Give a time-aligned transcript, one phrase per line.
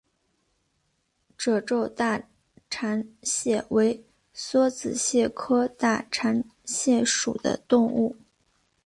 [1.37, 2.23] 皱褶大
[2.71, 4.03] 蟾蟹为
[4.35, 8.15] 梭子蟹科大蟾蟹属的动物。